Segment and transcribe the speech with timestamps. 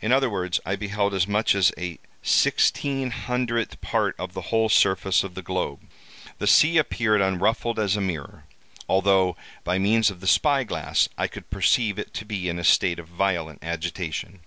[0.00, 4.70] In other words, I beheld as much as a sixteen hundredth part of the whole
[4.70, 5.82] surface of the globe.
[6.38, 8.44] The sea appeared unruffled as a mirror,
[8.88, 12.64] although, by means of the spy glass, I could perceive it to be in a
[12.64, 14.40] state of violent agitation.